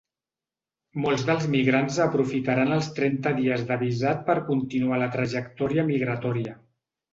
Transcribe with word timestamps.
Molts 1.03 1.25
dels 1.27 1.45
migrants 1.55 1.99
aprofitaran 2.05 2.73
els 2.79 2.89
trenta 3.01 3.35
dies 3.41 3.67
de 3.73 3.79
visat 3.83 4.27
per 4.33 4.39
continuar 4.51 5.01
la 5.05 5.13
trajectòria 5.19 5.89
migratòria. 5.95 6.61